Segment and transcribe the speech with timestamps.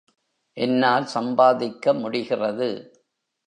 [0.57, 2.69] என்னால் சம்பாதிக்க முடிகிறது.